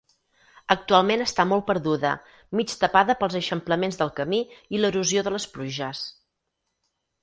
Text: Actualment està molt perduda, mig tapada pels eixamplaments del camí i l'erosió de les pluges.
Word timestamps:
Actualment 0.75 1.23
està 1.25 1.45
molt 1.49 1.65
perduda, 1.67 2.15
mig 2.61 2.75
tapada 2.85 3.19
pels 3.21 3.39
eixamplaments 3.43 4.03
del 4.03 4.15
camí 4.19 4.43
i 4.79 4.83
l'erosió 4.85 5.29
de 5.31 5.39
les 5.39 5.51
pluges. 5.57 6.07